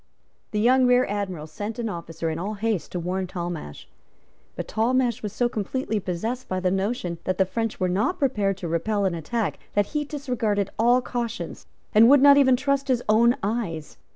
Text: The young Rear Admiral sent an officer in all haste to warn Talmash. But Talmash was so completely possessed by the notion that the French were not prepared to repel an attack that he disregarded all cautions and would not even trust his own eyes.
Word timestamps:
The 0.49 0.59
young 0.59 0.87
Rear 0.87 1.05
Admiral 1.07 1.45
sent 1.45 1.77
an 1.77 1.87
officer 1.87 2.31
in 2.31 2.39
all 2.39 2.55
haste 2.55 2.91
to 2.93 2.99
warn 2.99 3.27
Talmash. 3.27 3.87
But 4.55 4.67
Talmash 4.67 5.21
was 5.21 5.31
so 5.31 5.47
completely 5.47 5.99
possessed 5.99 6.47
by 6.49 6.59
the 6.59 6.71
notion 6.71 7.19
that 7.25 7.37
the 7.37 7.45
French 7.45 7.79
were 7.79 7.87
not 7.87 8.17
prepared 8.17 8.57
to 8.57 8.67
repel 8.67 9.05
an 9.05 9.13
attack 9.13 9.59
that 9.75 9.85
he 9.93 10.03
disregarded 10.03 10.71
all 10.79 11.03
cautions 11.03 11.67
and 11.93 12.09
would 12.09 12.19
not 12.23 12.35
even 12.37 12.55
trust 12.55 12.87
his 12.87 13.03
own 13.07 13.35
eyes. 13.43 13.97